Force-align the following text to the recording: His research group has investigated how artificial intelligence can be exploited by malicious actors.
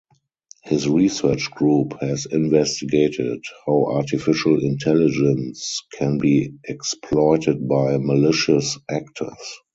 His 0.63 0.89
research 0.89 1.51
group 1.51 1.93
has 2.01 2.25
investigated 2.25 3.43
how 3.67 3.85
artificial 3.91 4.57
intelligence 4.59 5.79
can 5.93 6.17
be 6.17 6.53
exploited 6.63 7.67
by 7.69 7.97
malicious 7.99 8.79
actors. 8.89 9.37